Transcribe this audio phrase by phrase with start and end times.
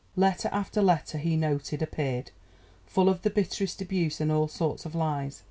[0.15, 2.31] Letter after letter, he noted, appeared
[2.87, 5.39] "full of the bitterest abuse and all sorts of lies.